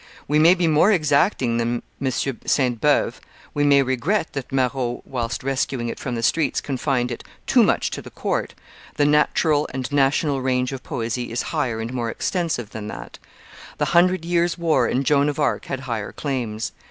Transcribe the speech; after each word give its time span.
We 0.27 0.39
may 0.39 0.55
be 0.55 0.65
more 0.65 0.91
exacting 0.91 1.57
than 1.57 1.83
M. 2.01 2.09
Sainte 2.11 2.81
Beuve; 2.81 3.21
we 3.53 3.63
may 3.63 3.83
regret 3.83 4.33
that 4.33 4.51
Marot, 4.51 5.05
whilst 5.05 5.43
rescuing 5.43 5.89
it 5.89 5.99
from 5.99 6.15
the 6.15 6.23
streets, 6.23 6.59
confined 6.59 7.11
it 7.11 7.23
too 7.45 7.61
much 7.61 7.91
to 7.91 8.01
the 8.01 8.09
court; 8.09 8.55
the 8.95 9.05
natural 9.05 9.67
and 9.71 9.91
national 9.91 10.41
range 10.41 10.71
of 10.71 10.81
poesy 10.81 11.31
is 11.31 11.43
higher 11.53 11.79
and 11.79 11.93
more 11.93 12.09
extensive 12.09 12.71
than 12.71 12.87
that; 12.87 13.19
the 13.77 13.85
Hundred 13.93 14.25
Years' 14.25 14.57
War 14.57 14.87
and 14.87 15.05
Joan 15.05 15.29
of 15.29 15.37
Arc 15.39 15.65
had 15.65 15.81
higher 15.81 16.11
claims. 16.11 16.71